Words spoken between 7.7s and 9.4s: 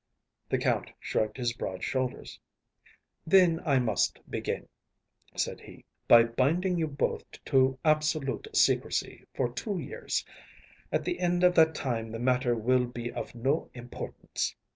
absolute secrecy